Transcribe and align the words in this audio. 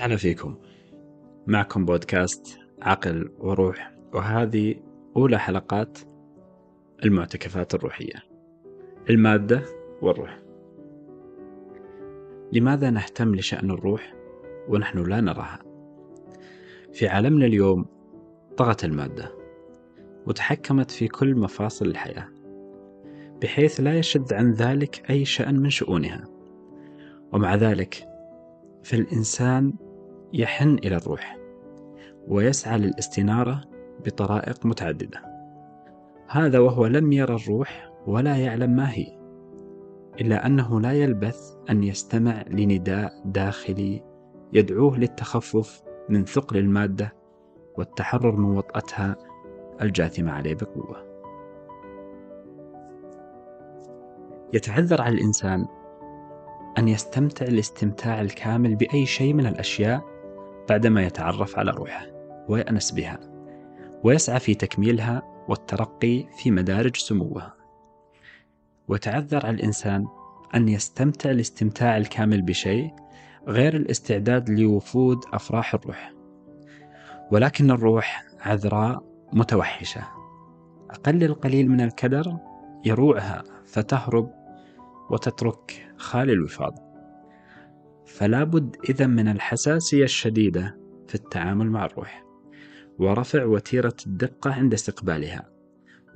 أهلا 0.00 0.16
فيكم. 0.16 0.56
معكم 1.46 1.84
بودكاست 1.84 2.58
عقل 2.82 3.30
وروح 3.38 3.92
وهذه 4.14 4.74
أولى 5.16 5.38
حلقات 5.38 5.98
المعتكفات 7.04 7.74
الروحية 7.74 8.14
المادة 9.10 9.62
والروح. 10.02 10.38
لماذا 12.52 12.90
نهتم 12.90 13.34
لشأن 13.34 13.70
الروح 13.70 14.14
ونحن 14.68 15.02
لا 15.02 15.20
نراها؟ 15.20 15.58
في 16.92 17.08
عالمنا 17.08 17.46
اليوم 17.46 17.84
طغت 18.56 18.84
المادة 18.84 19.32
وتحكمت 20.26 20.90
في 20.90 21.08
كل 21.08 21.34
مفاصل 21.34 21.86
الحياة 21.86 22.28
بحيث 23.42 23.80
لا 23.80 23.98
يشد 23.98 24.32
عن 24.32 24.52
ذلك 24.52 25.10
أي 25.10 25.24
شأن 25.24 25.60
من 25.60 25.70
شؤونها. 25.70 26.24
ومع 27.32 27.54
ذلك 27.54 28.06
فالإنسان 28.82 29.72
يحن 30.32 30.74
إلى 30.74 30.96
الروح 30.96 31.38
ويسعى 32.28 32.78
للاستنارة 32.78 33.64
بطرائق 34.06 34.66
متعددة. 34.66 35.20
هذا 36.28 36.58
وهو 36.58 36.86
لم 36.86 37.12
يرى 37.12 37.34
الروح 37.34 37.90
ولا 38.06 38.36
يعلم 38.36 38.70
ما 38.70 38.92
هي 38.92 39.18
إلا 40.20 40.46
أنه 40.46 40.80
لا 40.80 40.92
يلبث 40.92 41.56
أن 41.70 41.84
يستمع 41.84 42.44
لنداء 42.50 43.22
داخلي 43.24 44.02
يدعوه 44.52 44.98
للتخفف 44.98 45.82
من 46.08 46.24
ثقل 46.24 46.56
المادة 46.56 47.14
والتحرر 47.78 48.36
من 48.36 48.56
وطأتها 48.56 49.16
الجاثمة 49.82 50.32
عليه 50.32 50.54
بقوة. 50.54 51.10
يتعذر 54.52 55.02
على 55.02 55.14
الإنسان 55.14 55.66
أن 56.78 56.88
يستمتع 56.88 57.46
الاستمتاع 57.46 58.20
الكامل 58.20 58.76
بأي 58.76 59.06
شيء 59.06 59.34
من 59.34 59.46
الأشياء 59.46 60.09
بعدما 60.68 61.02
يتعرف 61.02 61.58
على 61.58 61.70
روحه 61.70 62.06
ويأنس 62.48 62.92
بها 62.92 63.18
ويسعى 64.04 64.40
في 64.40 64.54
تكميلها 64.54 65.22
والترقي 65.48 66.26
في 66.36 66.50
مدارج 66.50 66.96
سموها 66.96 67.54
وتعذر 68.88 69.46
على 69.46 69.54
الإنسان 69.54 70.06
أن 70.54 70.68
يستمتع 70.68 71.30
الاستمتاع 71.30 71.96
الكامل 71.96 72.42
بشيء 72.42 72.90
غير 73.48 73.76
الاستعداد 73.76 74.50
لوفود 74.50 75.24
أفراح 75.32 75.74
الروح. 75.74 76.12
ولكن 77.30 77.70
الروح 77.70 78.24
عذراء 78.40 79.04
متوحشة. 79.32 80.04
أقل 80.90 81.24
القليل 81.24 81.70
من 81.70 81.80
الكدر 81.80 82.36
يروعها 82.84 83.42
فتهرب 83.66 84.30
وتترك 85.10 85.92
خالي 85.96 86.32
الوفاض. 86.32 86.89
فلا 88.10 88.44
بد 88.44 88.76
إذا 88.88 89.06
من 89.06 89.28
الحساسية 89.28 90.04
الشديدة 90.04 90.80
في 91.08 91.14
التعامل 91.14 91.70
مع 91.70 91.86
الروح 91.86 92.24
ورفع 92.98 93.44
وتيرة 93.44 93.96
الدقة 94.06 94.52
عند 94.52 94.72
استقبالها 94.72 95.50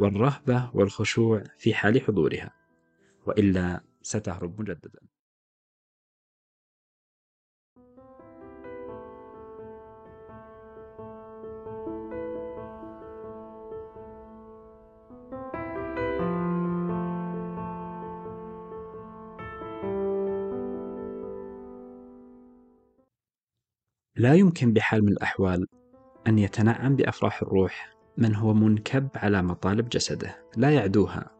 والرهبة 0.00 0.70
والخشوع 0.74 1.42
في 1.58 1.74
حال 1.74 2.00
حضورها 2.00 2.50
وإلا 3.26 3.80
ستهرب 4.02 4.60
مجددا. 4.60 5.00
لا 24.16 24.34
يمكن 24.34 24.72
بحال 24.72 25.02
من 25.02 25.08
الأحوال 25.08 25.66
أن 26.26 26.38
يتنعم 26.38 26.96
بأفراح 26.96 27.42
الروح 27.42 27.94
من 28.18 28.34
هو 28.34 28.54
منكب 28.54 29.08
على 29.14 29.42
مطالب 29.42 29.88
جسده 29.88 30.44
لا 30.56 30.70
يعدوها 30.70 31.30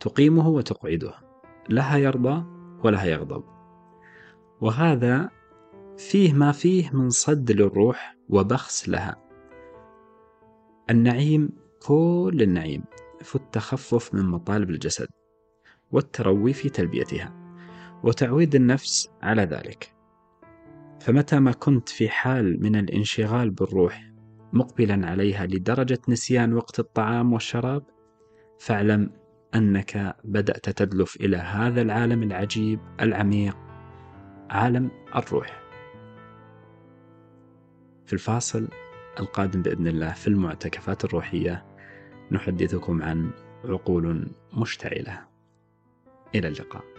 تقيمه 0.00 0.48
وتقعده 0.48 1.14
لها 1.70 1.96
يرضى 1.96 2.44
ولها 2.84 3.04
يغضب. 3.04 3.44
وهذا 4.60 5.30
فيه 5.98 6.32
ما 6.32 6.52
فيه 6.52 6.90
من 6.92 7.10
صد 7.10 7.50
للروح 7.52 8.16
وبخس 8.28 8.88
لها. 8.88 9.16
النعيم 10.90 11.50
كل 11.86 12.38
النعيم 12.42 12.84
في 13.20 13.36
التخفف 13.36 14.14
من 14.14 14.24
مطالب 14.24 14.70
الجسد 14.70 15.08
والتروي 15.92 16.52
في 16.52 16.68
تلبيتها 16.68 17.34
وتعويد 18.02 18.54
النفس 18.54 19.10
على 19.22 19.42
ذلك. 19.42 19.97
فمتى 21.08 21.40
ما 21.40 21.52
كنت 21.52 21.88
في 21.88 22.08
حال 22.08 22.62
من 22.62 22.76
الانشغال 22.76 23.50
بالروح 23.50 24.12
مقبلا 24.52 25.06
عليها 25.06 25.46
لدرجة 25.46 25.98
نسيان 26.08 26.54
وقت 26.54 26.78
الطعام 26.78 27.32
والشراب 27.32 27.82
فاعلم 28.58 29.10
أنك 29.54 30.16
بدأت 30.24 30.70
تدلف 30.70 31.16
إلى 31.16 31.36
هذا 31.36 31.82
العالم 31.82 32.22
العجيب 32.22 32.80
العميق 33.00 33.56
عالم 34.50 34.90
الروح. 35.16 35.62
في 38.06 38.12
الفاصل 38.12 38.68
القادم 39.20 39.62
بإذن 39.62 39.86
الله 39.86 40.12
في 40.12 40.28
المعتكفات 40.28 41.04
الروحية 41.04 41.66
نحدثكم 42.32 43.02
عن 43.02 43.30
عقول 43.64 44.30
مشتعلة. 44.52 45.26
إلى 46.34 46.48
اللقاء. 46.48 46.97